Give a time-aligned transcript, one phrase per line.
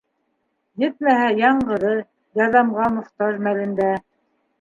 [0.83, 1.91] Етмәһә, яңғыҙы,
[2.41, 3.91] ярҙамға мохтаж мәлендә.